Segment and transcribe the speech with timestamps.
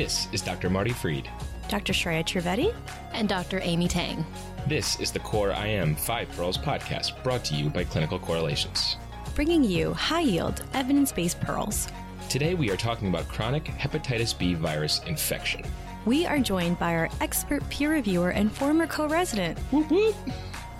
[0.00, 0.70] This is Dr.
[0.70, 1.28] Marty Fried.
[1.68, 1.92] Dr.
[1.92, 2.74] Shreya Trivedi.
[3.12, 3.60] And Dr.
[3.62, 4.24] Amy Tang.
[4.66, 8.96] This is the Core IM 5 Pearls podcast brought to you by Clinical Correlations.
[9.34, 11.88] Bringing you high yield, evidence based pearls.
[12.30, 15.62] Today we are talking about chronic hepatitis B virus infection.
[16.06, 19.58] We are joined by our expert peer reviewer and former co resident.
[19.70, 20.16] Whoop, whoop.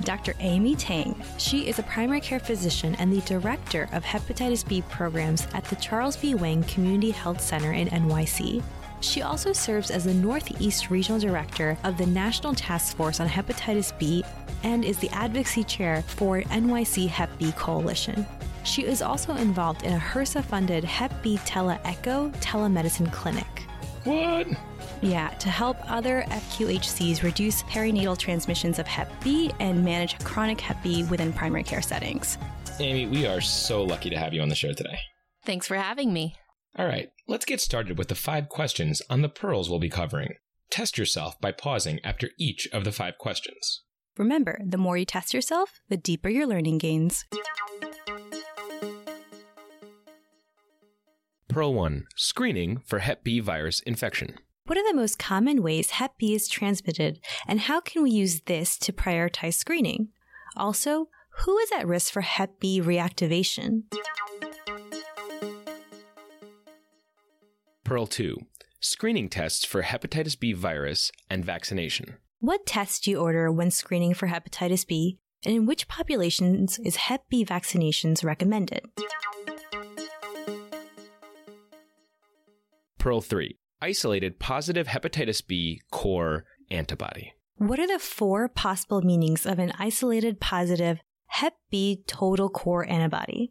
[0.03, 0.35] Dr.
[0.41, 1.23] Amy Tang.
[1.37, 5.77] She is a primary care physician and the director of hepatitis B programs at the
[5.77, 6.35] Charles B.
[6.35, 8.63] Wang Community Health Center in NYC.
[9.01, 13.99] She also serves as the Northeast Regional Director of the National Task Force on Hepatitis
[13.99, 14.25] B
[14.63, 18.27] and is the advocacy chair for NYC Hep B Coalition.
[18.63, 23.47] She is also involved in a HRSA funded Hep B Tele Echo telemedicine clinic.
[24.05, 24.47] What?
[25.03, 30.83] Yeah, to help other FQHCs reduce perinatal transmissions of Hep B and manage chronic Hep
[30.83, 32.37] B within primary care settings.
[32.79, 34.99] Amy, we are so lucky to have you on the show today.
[35.45, 36.35] Thanks for having me.
[36.79, 40.35] All right, let's get started with the five questions on the pearls we'll be covering.
[40.71, 43.83] Test yourself by pausing after each of the five questions.
[44.17, 47.25] Remember, the more you test yourself, the deeper your learning gains.
[51.49, 54.37] Pearl 1 Screening for Hep B virus infection.
[54.67, 58.43] What are the most common ways Hep B is transmitted, and how can we use
[58.43, 60.11] this to prioritize screening?
[60.57, 61.09] Also,
[61.41, 63.83] who is at risk for Hep B reactivation?
[67.91, 68.37] Pearl 2
[68.79, 72.19] Screening tests for hepatitis B virus and vaccination.
[72.39, 76.95] What tests do you order when screening for hepatitis B, and in which populations is
[76.95, 78.83] Hep B vaccinations recommended?
[83.01, 87.33] Pearl 3 Isolated positive hepatitis B core antibody.
[87.57, 93.51] What are the four possible meanings of an isolated positive Hep B total core antibody?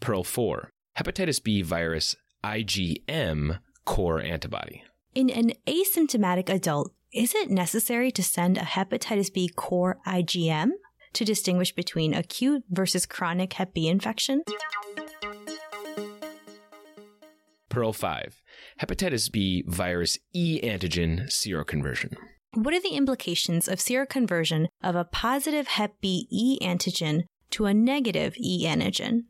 [0.00, 4.82] Pearl 4 Hepatitis B virus IgM core antibody.
[5.14, 10.70] In an asymptomatic adult, is it necessary to send a hepatitis B core IgM
[11.12, 14.42] to distinguish between acute versus chronic Hep B infection?
[17.68, 18.40] Pearl 5
[18.80, 22.14] Hepatitis B virus E antigen seroconversion.
[22.54, 27.74] What are the implications of seroconversion of a positive Hep B E antigen to a
[27.74, 29.24] negative E antigen?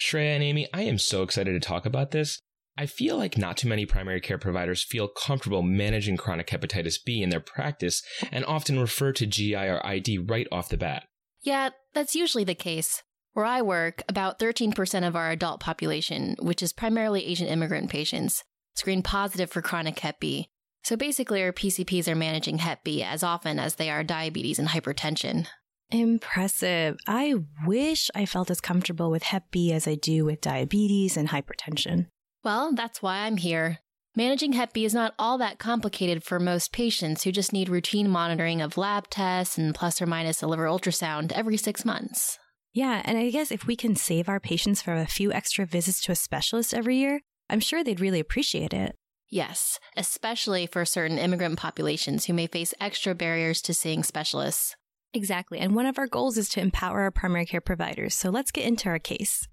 [0.00, 2.40] Shreya and Amy, I am so excited to talk about this.
[2.78, 7.22] I feel like not too many primary care providers feel comfortable managing chronic hepatitis B
[7.22, 11.04] in their practice and often refer to GI or ID right off the bat.
[11.42, 13.02] Yeah, that's usually the case.
[13.32, 18.44] Where I work, about 13% of our adult population, which is primarily Asian immigrant patients,
[18.74, 20.48] screen positive for chronic Hep B.
[20.86, 24.68] So basically, our PCPs are managing Hep B as often as they are diabetes and
[24.68, 25.48] hypertension.
[25.90, 26.96] Impressive.
[27.08, 27.34] I
[27.66, 32.06] wish I felt as comfortable with Hep B as I do with diabetes and hypertension.
[32.44, 33.80] Well, that's why I'm here.
[34.14, 38.08] Managing Hep B is not all that complicated for most patients who just need routine
[38.08, 42.38] monitoring of lab tests and plus or minus a liver ultrasound every six months.
[42.72, 46.00] Yeah, and I guess if we can save our patients from a few extra visits
[46.02, 48.94] to a specialist every year, I'm sure they'd really appreciate it.
[49.28, 54.76] Yes, especially for certain immigrant populations who may face extra barriers to seeing specialists.
[55.12, 55.58] Exactly.
[55.58, 58.14] And one of our goals is to empower our primary care providers.
[58.14, 59.48] So let's get into our case.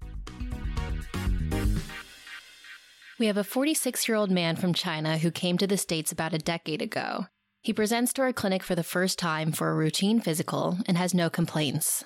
[3.18, 6.34] We have a 46 year old man from China who came to the States about
[6.34, 7.26] a decade ago.
[7.62, 11.14] He presents to our clinic for the first time for a routine physical and has
[11.14, 12.04] no complaints.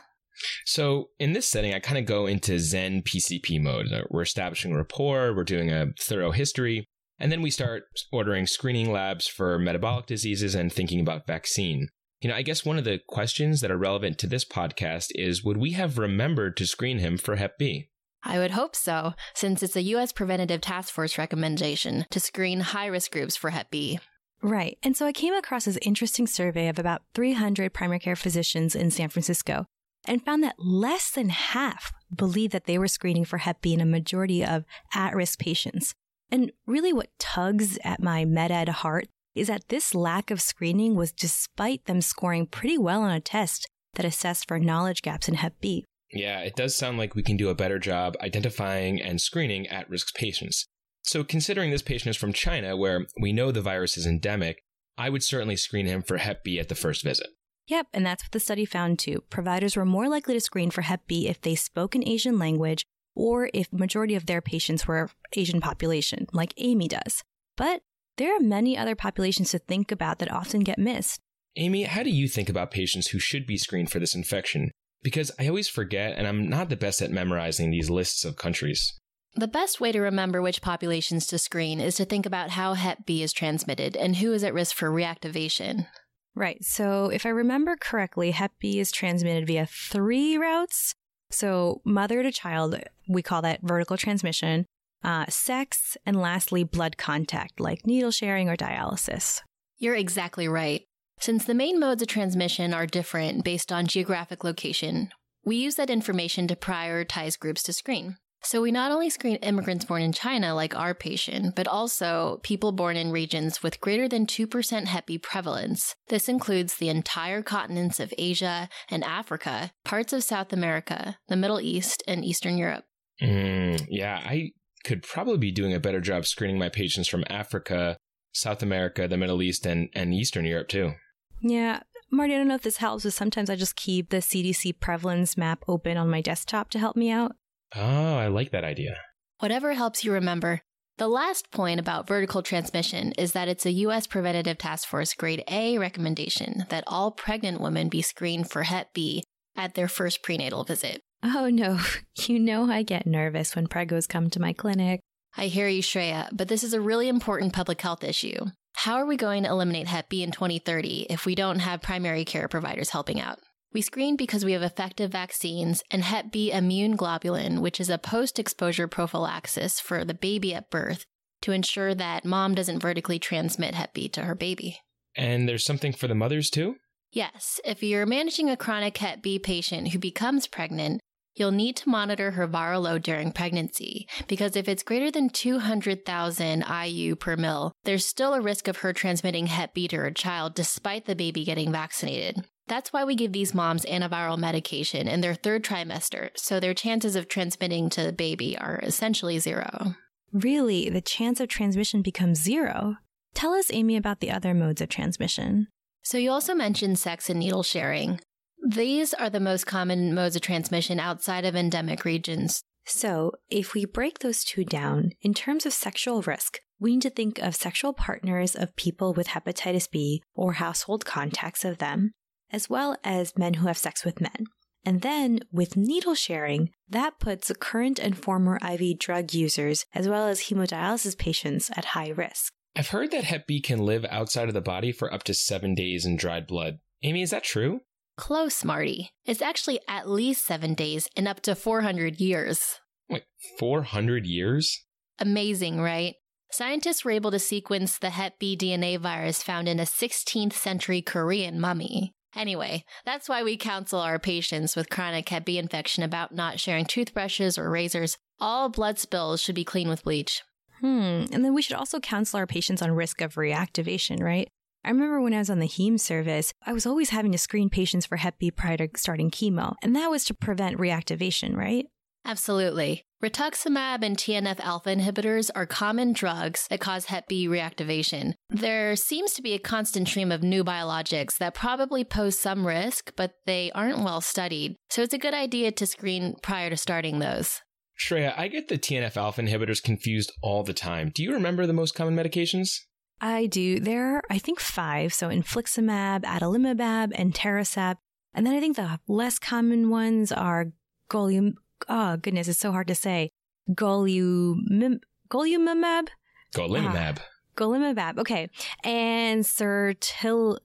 [0.65, 3.87] So, in this setting, I kind of go into Zen PCP mode.
[4.09, 6.87] We're establishing rapport, we're doing a thorough history,
[7.19, 11.89] and then we start ordering screening labs for metabolic diseases and thinking about vaccine.
[12.21, 15.45] You know, I guess one of the questions that are relevant to this podcast is
[15.45, 17.91] would we have remembered to screen him for Hep B?
[18.25, 20.13] I would hope so, since it's a U.S.
[20.13, 24.01] Preventative Task Force recommendation to screen high risk groups for Hep B.
[24.43, 24.79] Right.
[24.83, 28.91] And so I came across this interesting survey of about 300 primary care physicians in
[28.91, 29.67] San Francisco
[30.07, 33.81] and found that less than half believed that they were screening for Hep B in
[33.81, 34.65] a majority of
[34.95, 35.95] at risk patients.
[36.31, 40.95] And really what tugs at my med ed heart is that this lack of screening
[40.95, 45.35] was despite them scoring pretty well on a test that assessed for knowledge gaps in
[45.35, 45.85] Hep B.
[46.13, 49.89] Yeah, it does sound like we can do a better job identifying and screening at
[49.91, 50.67] risk patients.
[51.03, 54.63] So, considering this patient is from China, where we know the virus is endemic,
[54.97, 57.29] I would certainly screen him for Hep B at the first visit.
[57.69, 59.23] Yep, and that's what the study found too.
[59.29, 62.83] Providers were more likely to screen for Hep B if they spoke an Asian language
[63.19, 67.25] or if majority of their patients were Asian population, like Amy does.
[67.57, 67.83] But
[68.17, 71.21] there are many other populations to think about that often get missed.
[71.57, 74.71] Amy, how do you think about patients who should be screened for this infection?
[75.03, 78.97] Because I always forget, and I'm not the best at memorizing these lists of countries.
[79.35, 83.05] The best way to remember which populations to screen is to think about how Hep
[83.05, 85.87] B is transmitted and who is at risk for reactivation.
[86.35, 86.59] Right.
[86.65, 90.95] So, if I remember correctly, Hep B is transmitted via three routes.
[91.31, 92.77] So, mother to child,
[93.09, 94.67] we call that vertical transmission,
[95.05, 99.41] uh, sex, and lastly, blood contact, like needle sharing or dialysis.
[99.79, 100.83] You're exactly right.
[101.21, 105.11] Since the main modes of transmission are different based on geographic location,
[105.45, 108.17] we use that information to prioritize groups to screen.
[108.43, 112.73] So we not only screen immigrants born in China like our patient, but also people
[112.73, 115.95] born in regions with greater than 2% Hep B prevalence.
[116.09, 121.61] This includes the entire continents of Asia and Africa, parts of South America, the Middle
[121.61, 122.85] East, and Eastern Europe.
[123.21, 124.53] Mm, yeah, I
[124.85, 127.97] could probably be doing a better job screening my patients from Africa,
[128.33, 130.93] South America, the Middle East, and, and Eastern Europe too.
[131.41, 131.81] Yeah.
[132.11, 135.37] Marty, I don't know if this helps, but sometimes I just keep the CDC prevalence
[135.37, 137.33] map open on my desktop to help me out.
[137.75, 138.97] Oh, I like that idea.
[139.41, 140.63] Whatever helps you remember.
[140.99, 144.09] The last point about vertical transmission is that it's a U.S.
[144.09, 149.23] Preventative Task Force Grade A recommendation that all pregnant women be screened for Hep B
[149.57, 151.01] at their first prenatal visit.
[151.23, 151.79] Oh no,
[152.27, 155.01] you know I get nervous when pregos come to my clinic.
[155.37, 158.47] I hear you, Shreya, but this is a really important public health issue.
[158.75, 162.25] How are we going to eliminate Hep B in 2030 if we don't have primary
[162.25, 163.39] care providers helping out?
[163.73, 167.99] We screen because we have effective vaccines and Hep B immune globulin, which is a
[167.99, 171.05] post exposure prophylaxis for the baby at birth
[171.43, 174.79] to ensure that mom doesn't vertically transmit Hep B to her baby.
[175.17, 176.77] And there's something for the mothers too?
[177.13, 181.01] Yes, if you're managing a chronic Hep B patient who becomes pregnant,
[181.35, 186.65] you'll need to monitor her viral load during pregnancy because if it's greater than 200,000
[186.85, 190.55] IU per mil, there's still a risk of her transmitting Hep B to her child
[190.55, 192.45] despite the baby getting vaccinated.
[192.69, 197.17] That's why we give these moms antiviral medication in their third trimester, so their chances
[197.17, 199.95] of transmitting to the baby are essentially zero.
[200.33, 202.97] Really, the chance of transmission becomes zero.
[203.35, 205.69] Tell us, Amy, about the other modes of transmission.
[206.03, 208.21] So, you also mentioned sex and needle sharing.
[208.67, 212.63] These are the most common modes of transmission outside of endemic regions.
[212.85, 217.11] So, if we break those two down, in terms of sexual risk, we need to
[217.11, 222.13] think of sexual partners of people with hepatitis B or household contacts of them,
[222.53, 224.47] as well as men who have sex with men.
[224.85, 230.29] And then with needle sharing, that puts current and former IV drug users, as well
[230.29, 232.53] as hemodialysis patients, at high risk.
[232.77, 235.75] I've heard that Hep B can live outside of the body for up to seven
[235.75, 236.79] days in dried blood.
[237.03, 237.81] Amy, is that true?
[238.17, 239.11] Close, Marty.
[239.25, 242.81] It's actually at least seven days and up to 400 years.
[243.09, 243.25] Wait,
[243.59, 244.85] 400 years?
[245.19, 246.15] Amazing, right?
[246.51, 251.03] Scientists were able to sequence the Hep B DNA virus found in a 16th century
[251.03, 252.15] Korean mummy.
[252.37, 256.85] Anyway, that's why we counsel our patients with chronic Hep B infection about not sharing
[256.85, 258.17] toothbrushes or razors.
[258.41, 260.43] All blood spills should be clean with bleach.
[260.81, 261.25] Hmm.
[261.33, 264.49] And then we should also counsel our patients on risk of reactivation, right?
[264.85, 267.69] I remember when I was on the heme service, I was always having to screen
[267.69, 271.87] patients for Hep B prior to starting chemo, and that was to prevent reactivation, right?
[272.25, 273.05] Absolutely.
[273.23, 278.35] Rituximab and TNF alpha inhibitors are common drugs that cause Hep B reactivation.
[278.49, 283.13] There seems to be a constant stream of new biologics that probably pose some risk,
[283.17, 284.77] but they aren't well studied.
[284.91, 287.61] So it's a good idea to screen prior to starting those.
[287.99, 291.11] Shreya, I get the TNF alpha inhibitors confused all the time.
[291.13, 292.83] Do you remember the most common medications?
[293.21, 293.81] I do.
[293.81, 295.13] There are, I think, five.
[295.13, 297.97] So infliximab, adalimumab, and etanercept.
[298.33, 300.67] And then I think the less common ones are
[301.11, 301.55] golium,
[301.89, 303.31] oh goodness, it's so hard to say.
[303.71, 305.01] Golimumab?
[305.31, 306.09] Golimumab?
[306.55, 307.19] Golimumab.
[307.19, 307.25] Ah,
[307.57, 308.19] golimumab.
[308.19, 308.49] Okay.
[308.83, 310.59] And Sertil,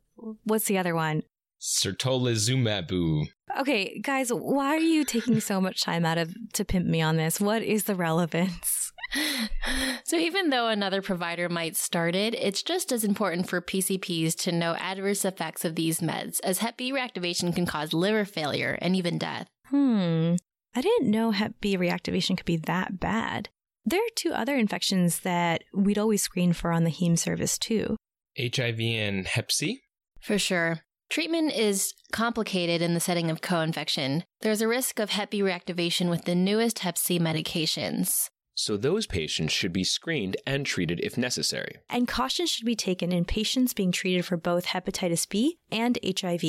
[0.44, 1.24] what's the other one?
[1.60, 3.28] Certolizumab.
[3.60, 7.18] Okay, guys, why are you taking so much time out of to pimp me on
[7.18, 7.40] this?
[7.40, 8.92] What is the relevance?
[10.04, 14.52] so even though another provider might start it, it's just as important for PCPs to
[14.52, 18.96] know adverse effects of these meds, as Hep B reactivation can cause liver failure and
[18.96, 19.48] even death.
[19.70, 20.36] Hmm.
[20.76, 23.50] I didn't know Hep B reactivation could be that bad.
[23.86, 27.98] There are two other infections that we'd always screen for on the heme service too.
[28.40, 29.82] HIV and Hep C?
[30.22, 30.80] For sure.
[31.10, 34.24] Treatment is complicated in the setting of co infection.
[34.42, 38.30] There's a risk of Hep B reactivation with the newest Hep C medications.
[38.56, 41.78] So those patients should be screened and treated if necessary.
[41.90, 46.44] And caution should be taken in patients being treated for both hepatitis B and HIV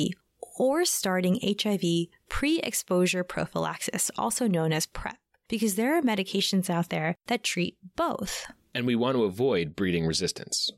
[0.57, 6.89] or starting HIV pre exposure prophylaxis, also known as PrEP, because there are medications out
[6.89, 8.45] there that treat both.
[8.73, 10.71] And we want to avoid breeding resistance.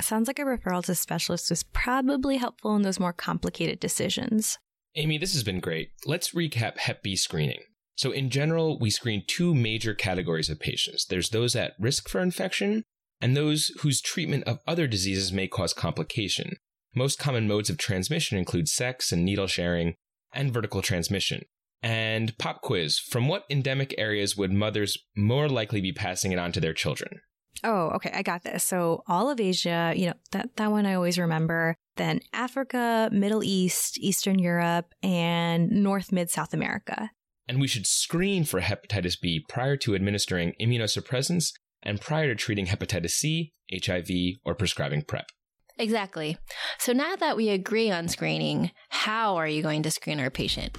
[0.00, 4.58] Sounds like a referral to specialists is probably helpful in those more complicated decisions.
[4.96, 5.90] Amy, this has been great.
[6.04, 7.60] Let's recap Hep B screening.
[7.96, 12.20] So, in general, we screen two major categories of patients there's those at risk for
[12.20, 12.82] infection
[13.20, 16.56] and those whose treatment of other diseases may cause complication.
[16.94, 19.94] Most common modes of transmission include sex and needle sharing
[20.32, 21.42] and vertical transmission.
[21.82, 26.52] And pop quiz from what endemic areas would mothers more likely be passing it on
[26.52, 27.20] to their children?
[27.64, 28.64] Oh, okay, I got this.
[28.64, 31.76] So all of Asia, you know, that, that one I always remember.
[31.96, 37.10] Then Africa, Middle East, Eastern Europe, and North Mid South America.
[37.48, 42.66] And we should screen for hepatitis B prior to administering immunosuppressants and prior to treating
[42.66, 44.08] hepatitis C, HIV,
[44.44, 45.26] or prescribing PrEP.
[45.78, 46.38] Exactly.
[46.78, 50.76] So now that we agree on screening, how are you going to screen our patient?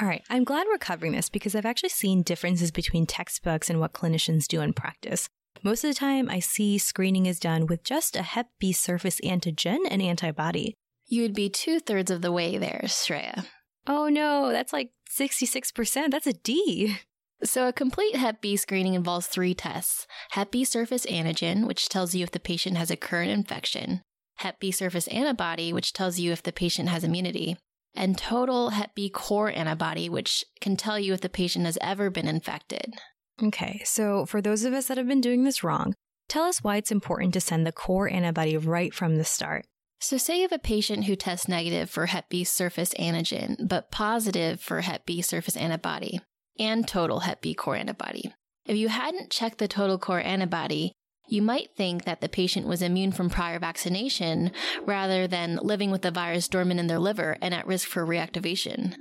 [0.00, 3.78] All right, I'm glad we're covering this because I've actually seen differences between textbooks and
[3.78, 5.28] what clinicians do in practice.
[5.62, 9.20] Most of the time, I see screening is done with just a Hep B surface
[9.20, 10.74] antigen and antibody.
[11.06, 13.46] You would be two thirds of the way there, Shreya.
[13.86, 16.10] Oh no, that's like 66%.
[16.10, 16.96] That's a D.
[17.44, 22.14] So, a complete Hep B screening involves three tests Hep B surface antigen, which tells
[22.14, 24.00] you if the patient has a current infection,
[24.36, 27.56] Hep B surface antibody, which tells you if the patient has immunity,
[27.96, 32.10] and total Hep B core antibody, which can tell you if the patient has ever
[32.10, 32.94] been infected.
[33.42, 35.94] Okay, so for those of us that have been doing this wrong,
[36.28, 39.64] tell us why it's important to send the core antibody right from the start.
[39.98, 43.90] So, say you have a patient who tests negative for Hep B surface antigen, but
[43.90, 46.20] positive for Hep B surface antibody
[46.58, 48.32] and total Hep B core antibody.
[48.66, 50.92] If you hadn't checked the total core antibody,
[51.28, 54.52] you might think that the patient was immune from prior vaccination
[54.84, 58.94] rather than living with the virus dormant in their liver and at risk for reactivation.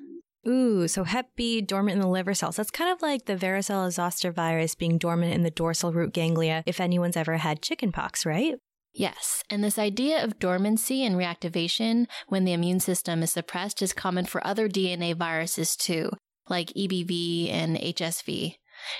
[0.48, 2.56] Ooh, so Hep B dormant in the liver cells.
[2.56, 6.64] That's kind of like the varicella zoster virus being dormant in the dorsal root ganglia
[6.66, 8.56] if anyone's ever had chickenpox, right?
[8.94, 13.94] Yes, and this idea of dormancy and reactivation when the immune system is suppressed is
[13.94, 16.10] common for other DNA viruses too,
[16.52, 18.58] like EBV and HSV.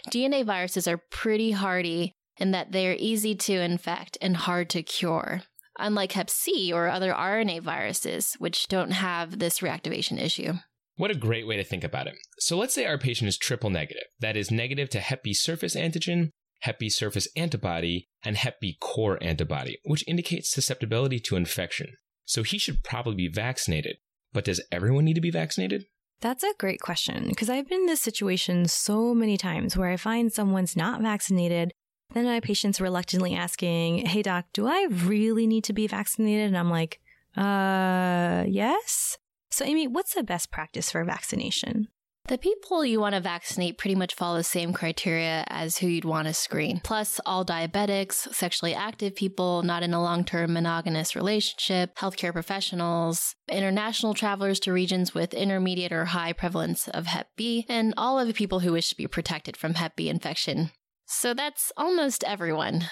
[0.10, 4.82] DNA viruses are pretty hardy in that they are easy to infect and hard to
[4.82, 5.44] cure,
[5.78, 10.54] unlike Hep C or other RNA viruses, which don't have this reactivation issue.
[10.96, 12.16] What a great way to think about it.
[12.40, 15.76] So let's say our patient is triple negative, that is, negative to Hep B surface
[15.76, 16.30] antigen,
[16.62, 21.88] Hep B surface antibody, and Hep B core antibody, which indicates susceptibility to infection.
[22.26, 23.98] So he should probably be vaccinated.
[24.32, 25.86] But does everyone need to be vaccinated?
[26.22, 29.98] That's a great question because I've been in this situation so many times where I
[29.98, 31.74] find someone's not vaccinated.
[32.14, 36.48] Then my patient's reluctantly asking, Hey, doc, do I really need to be vaccinated?
[36.48, 37.00] And I'm like,
[37.36, 39.18] Uh, yes.
[39.50, 41.88] So, Amy, what's the best practice for vaccination?
[42.32, 46.06] The people you want to vaccinate pretty much follow the same criteria as who you'd
[46.06, 46.80] want to screen.
[46.82, 53.36] Plus, all diabetics, sexually active people not in a long term monogamous relationship, healthcare professionals,
[53.50, 58.28] international travelers to regions with intermediate or high prevalence of Hep B, and all of
[58.28, 60.72] the people who wish to be protected from Hep B infection.
[61.08, 62.86] So that's almost everyone.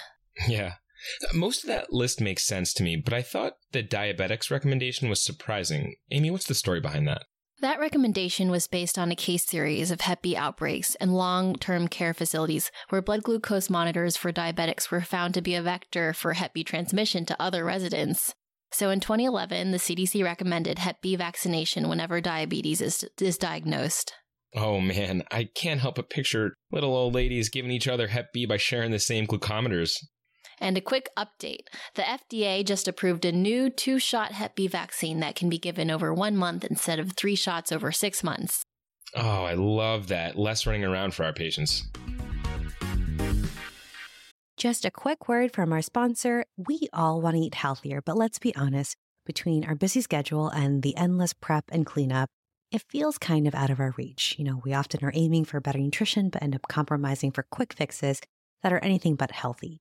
[0.48, 0.74] Yeah.
[1.32, 5.24] Most of that list makes sense to me, but I thought the diabetics recommendation was
[5.24, 5.94] surprising.
[6.10, 7.22] Amy, what's the story behind that?
[7.60, 11.88] That recommendation was based on a case series of Hep B outbreaks in long term
[11.88, 16.32] care facilities where blood glucose monitors for diabetics were found to be a vector for
[16.32, 18.34] Hep B transmission to other residents.
[18.72, 24.14] So in 2011, the CDC recommended Hep B vaccination whenever diabetes is, is diagnosed.
[24.56, 28.46] Oh man, I can't help but picture little old ladies giving each other Hep B
[28.46, 29.98] by sharing the same glucometers.
[30.60, 35.20] And a quick update the FDA just approved a new two shot Hep B vaccine
[35.20, 38.64] that can be given over one month instead of three shots over six months.
[39.16, 40.38] Oh, I love that.
[40.38, 41.84] Less running around for our patients.
[44.56, 46.44] Just a quick word from our sponsor.
[46.56, 50.82] We all want to eat healthier, but let's be honest, between our busy schedule and
[50.82, 52.28] the endless prep and cleanup,
[52.70, 54.36] it feels kind of out of our reach.
[54.38, 57.72] You know, we often are aiming for better nutrition, but end up compromising for quick
[57.72, 58.20] fixes
[58.62, 59.80] that are anything but healthy.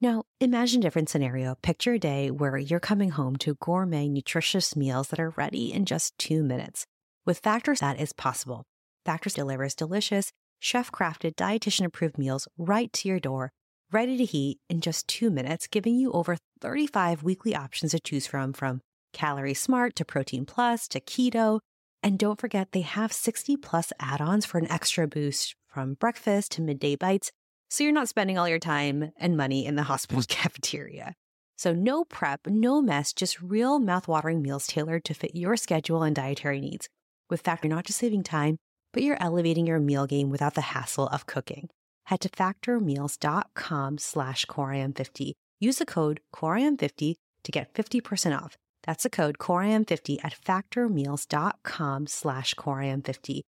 [0.00, 1.56] Now, imagine a different scenario.
[1.56, 5.86] Picture a day where you're coming home to gourmet, nutritious meals that are ready in
[5.86, 6.86] just two minutes.
[7.26, 8.62] With Factors, that is possible.
[9.04, 13.50] Factors delivers delicious, chef crafted, dietitian approved meals right to your door,
[13.90, 18.28] ready to heat in just two minutes, giving you over 35 weekly options to choose
[18.28, 18.80] from, from
[19.12, 21.58] Calorie Smart to Protein Plus to Keto.
[22.04, 26.52] And don't forget, they have 60 plus add ons for an extra boost from breakfast
[26.52, 27.32] to midday bites
[27.68, 31.14] so you're not spending all your time and money in the hospital cafeteria.
[31.56, 36.14] So no prep, no mess, just real mouthwatering meals tailored to fit your schedule and
[36.14, 36.88] dietary needs.
[37.28, 38.58] With Factor, not just saving time,
[38.92, 41.68] but you're elevating your meal game without the hassle of cooking.
[42.06, 45.32] Head to factormeals.com slash CoreIM50.
[45.60, 48.56] Use the code CoreIM50 to get 50% off.
[48.84, 53.40] That's the code CoreIM50 at factormeals.com slash CoreIM50.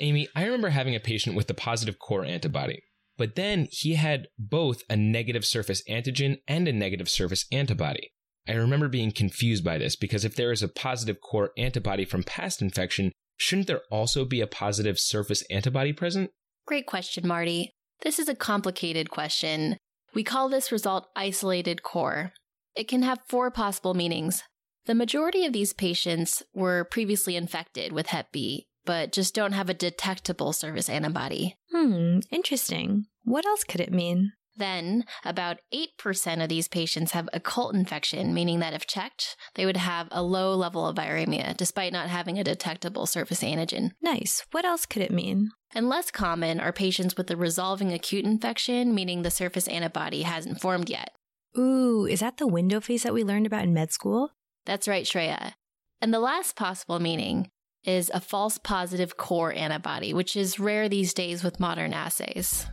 [0.00, 2.82] Amy, I remember having a patient with a positive core antibody,
[3.16, 8.10] but then he had both a negative surface antigen and a negative surface antibody.
[8.46, 12.24] I remember being confused by this because if there is a positive core antibody from
[12.24, 16.30] past infection, shouldn't there also be a positive surface antibody present?
[16.66, 17.70] Great question, Marty.
[18.02, 19.78] This is a complicated question.
[20.12, 22.32] We call this result isolated core.
[22.76, 24.42] It can have four possible meanings.
[24.86, 29.68] The majority of these patients were previously infected with Hep B, but just don't have
[29.68, 31.56] a detectable surface antibody.
[31.70, 33.06] Hmm, interesting.
[33.24, 34.32] What else could it mean?
[34.56, 39.76] Then, about 8% of these patients have occult infection, meaning that if checked, they would
[39.76, 43.90] have a low level of viremia despite not having a detectable surface antigen.
[44.00, 44.44] Nice.
[44.52, 45.50] What else could it mean?
[45.74, 50.60] And less common are patients with a resolving acute infection, meaning the surface antibody hasn't
[50.60, 51.10] formed yet.
[51.58, 54.30] Ooh, is that the window phase that we learned about in med school?
[54.66, 55.54] That's right, Shreya.
[56.00, 57.50] And the last possible meaning
[57.84, 62.66] is a false positive core antibody, which is rare these days with modern assays.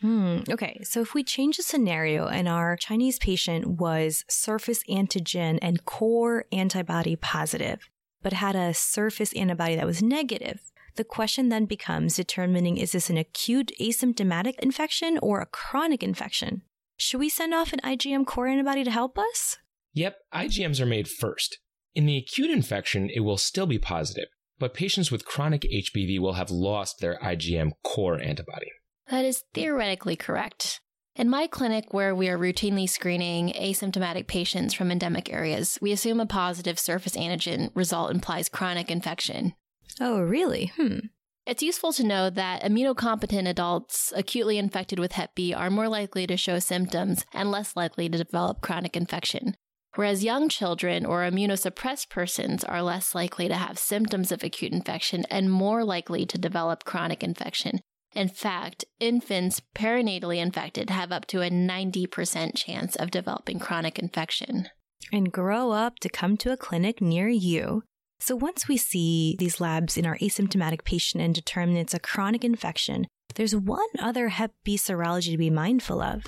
[0.00, 0.38] Hmm.
[0.48, 0.80] Okay.
[0.84, 6.44] So if we change the scenario and our Chinese patient was surface antigen and core
[6.52, 7.88] antibody positive,
[8.22, 10.60] but had a surface antibody that was negative,
[10.94, 16.62] the question then becomes determining is this an acute asymptomatic infection or a chronic infection?
[16.96, 19.58] Should we send off an IgM core antibody to help us?
[19.94, 21.58] Yep, IgMs are made first.
[21.94, 24.28] In the acute infection, it will still be positive,
[24.58, 28.70] but patients with chronic HBV will have lost their IgM core antibody.
[29.10, 30.80] That is theoretically correct.
[31.16, 36.20] In my clinic, where we are routinely screening asymptomatic patients from endemic areas, we assume
[36.20, 39.54] a positive surface antigen result implies chronic infection.
[40.00, 40.70] Oh, really?
[40.76, 40.98] Hmm.
[41.44, 46.26] It's useful to know that immunocompetent adults acutely infected with Hep B are more likely
[46.26, 49.56] to show symptoms and less likely to develop chronic infection,
[49.98, 55.24] whereas young children or immunosuppressed persons are less likely to have symptoms of acute infection
[55.28, 57.80] and more likely to develop chronic infection.
[58.14, 64.68] In fact, infants perinatally infected have up to a 90% chance of developing chronic infection.
[65.12, 67.82] And grow up to come to a clinic near you.
[68.20, 72.44] So once we see these labs in our asymptomatic patient and determine it's a chronic
[72.44, 76.22] infection, there's one other Hep B serology to be mindful of.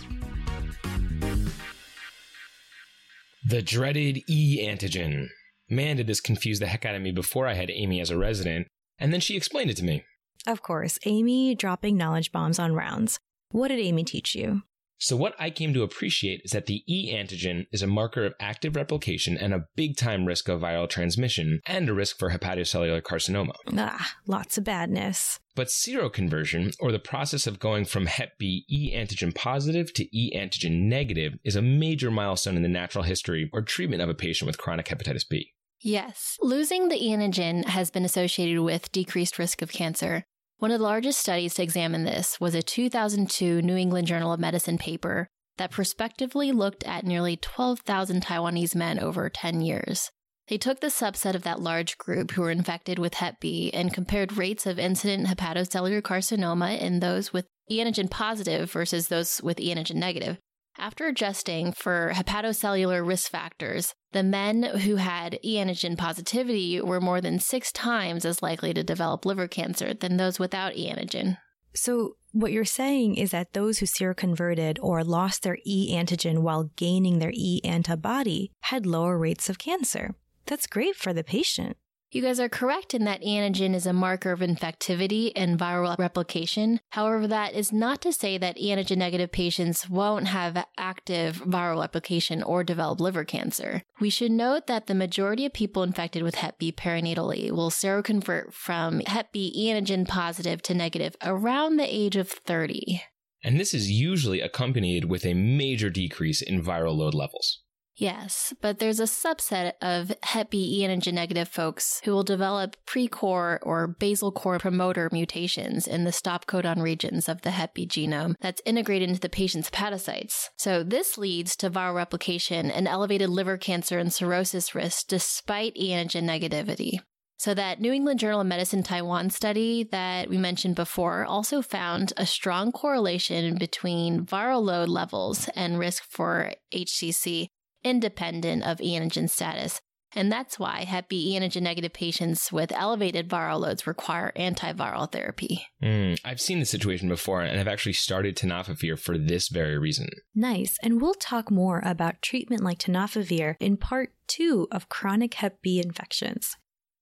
[3.47, 5.29] The dreaded E antigen.
[5.69, 8.19] Man, did this confuse the heck out of me before I had Amy as a
[8.19, 8.67] resident,
[8.99, 10.05] and then she explained it to me.
[10.47, 13.19] Of course, Amy dropping knowledge bombs on rounds.
[13.51, 14.63] What did Amy teach you?
[15.03, 18.35] So, what I came to appreciate is that the E antigen is a marker of
[18.39, 23.01] active replication and a big time risk of viral transmission and a risk for hepatocellular
[23.01, 23.55] carcinoma.
[23.79, 25.41] Ah, lots of badness.
[25.57, 30.37] But seroconversion, or the process of going from Hep B E antigen positive to E
[30.37, 34.47] antigen negative, is a major milestone in the natural history or treatment of a patient
[34.47, 35.55] with chronic hepatitis B.
[35.83, 40.25] Yes, losing the antigen has been associated with decreased risk of cancer.
[40.61, 44.39] One of the largest studies to examine this was a 2002 New England Journal of
[44.39, 50.11] Medicine paper that prospectively looked at nearly 12,000 Taiwanese men over 10 years.
[50.49, 53.95] They took the subset of that large group who were infected with Hep B and
[53.95, 59.59] compared rates of incident hepatocellular carcinoma in those with e antigen positive versus those with
[59.59, 60.37] e antigen negative.
[60.77, 67.21] After adjusting for hepatocellular risk factors, the men who had e antigen positivity were more
[67.21, 71.39] than six times as likely to develop liver cancer than those without e antigen.
[71.75, 76.71] So, what you're saying is that those who seroconverted or lost their e antigen while
[76.77, 80.15] gaining their e antibody had lower rates of cancer.
[80.47, 81.77] That's great for the patient.
[82.13, 86.81] You guys are correct in that antigen is a marker of infectivity and viral replication.
[86.91, 92.43] However, that is not to say that antigen negative patients won't have active viral replication
[92.43, 93.83] or develop liver cancer.
[94.01, 98.53] We should note that the majority of people infected with Hep B perinatally will seroconvert
[98.53, 103.03] from Hep B antigen positive to negative around the age of 30.
[103.45, 107.63] And this is usually accompanied with a major decrease in viral load levels.
[108.01, 113.61] Yes, but there's a subset of Hep B antigen negative folks who will develop pre-core
[113.63, 118.37] or basal core promoter mutations in the stop codon regions of the Hep B genome
[118.41, 120.49] that's integrated into the patient's hepatocytes.
[120.57, 126.25] So this leads to viral replication and elevated liver cancer and cirrhosis risk despite antigen
[126.25, 127.01] negativity.
[127.37, 132.13] So, that New England Journal of Medicine Taiwan study that we mentioned before also found
[132.19, 137.49] a strong correlation between viral load levels and risk for HCC
[137.85, 139.81] independent of e antigen status.
[140.13, 145.67] And that's why Hep B antigen negative patients with elevated viral loads require antiviral therapy.
[145.83, 150.09] Mm, I've seen this situation before and I've actually started tenofovir for this very reason.
[150.35, 150.79] Nice.
[150.83, 155.81] And we'll talk more about treatment like tenofovir in part two of chronic Hep B
[155.81, 156.57] infections.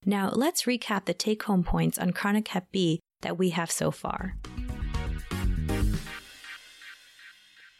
[0.04, 3.90] Now, let's recap the take home points on chronic Hep B that we have so
[3.90, 4.36] far.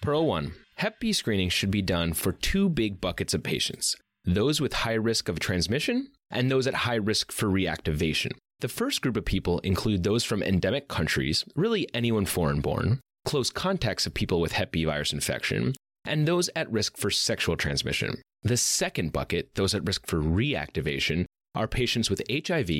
[0.01, 4.61] Pearl 1 Hep B screening should be done for two big buckets of patients those
[4.61, 8.31] with high risk of transmission and those at high risk for reactivation.
[8.61, 13.49] The first group of people include those from endemic countries, really anyone foreign born, close
[13.49, 18.21] contacts of people with Hep B virus infection, and those at risk for sexual transmission.
[18.43, 22.71] The second bucket, those at risk for reactivation, are patients with HIV,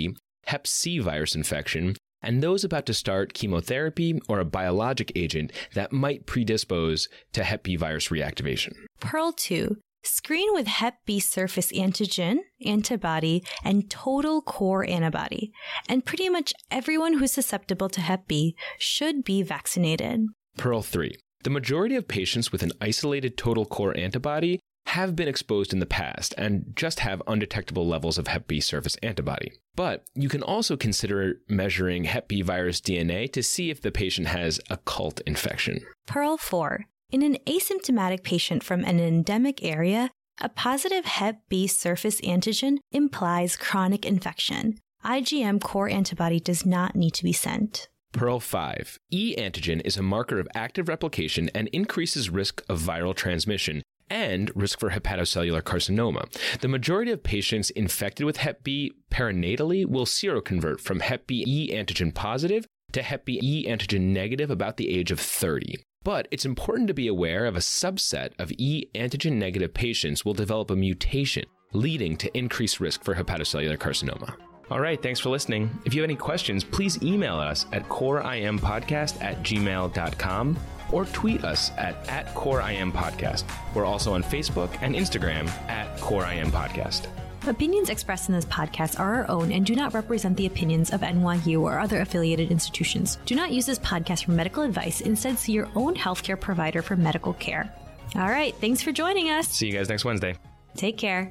[0.47, 5.93] Hep C virus infection, and those about to start chemotherapy or a biologic agent that
[5.93, 8.73] might predispose to Hep B virus reactivation.
[9.01, 15.53] Pearl 2 Screen with Hep B surface antigen, antibody, and total core antibody.
[15.89, 20.21] And pretty much everyone who's susceptible to Hep B should be vaccinated.
[20.57, 21.15] Pearl 3.
[21.45, 25.87] The majority of patients with an isolated total core antibody have been exposed in the
[25.87, 29.53] past and just have undetectable levels of Hep B surface antibody.
[29.77, 34.29] But you can also consider measuring Hep B virus DNA to see if the patient
[34.29, 35.81] has occult infection.
[36.07, 36.87] Pearl 4.
[37.11, 43.57] In an asymptomatic patient from an endemic area, a positive Hep B surface antigen implies
[43.57, 44.79] chronic infection.
[45.05, 47.89] IgM core antibody does not need to be sent.
[48.13, 48.99] Pearl 5.
[49.11, 54.51] E antigen is a marker of active replication and increases risk of viral transmission and
[54.55, 56.29] risk for hepatocellular carcinoma.
[56.61, 61.73] The majority of patients infected with Hep B perinatally will seroconvert from Hep B E
[61.73, 65.77] antigen positive to Hep B E antigen negative about the age of 30.
[66.05, 70.35] But it's important to be aware of a subset of E antigen negative patients will
[70.35, 74.35] develop a mutation, leading to increased risk for hepatocellular carcinoma.
[74.71, 75.71] All right, thanks for listening.
[75.87, 80.59] If you have any questions, please email us at coreimpodcast at gmail.com
[80.93, 83.45] or tweet us at, at coreimpodcast.
[83.75, 87.09] We're also on Facebook and Instagram at coreimpodcast.
[87.47, 91.01] Opinions expressed in this podcast are our own and do not represent the opinions of
[91.01, 93.19] NYU or other affiliated institutions.
[93.27, 95.01] Do not use this podcast for medical advice.
[95.01, 97.73] Instead, see your own healthcare provider for medical care.
[98.17, 99.49] All right, thanks for joining us.
[99.49, 100.37] See you guys next Wednesday.
[100.77, 101.31] Take care.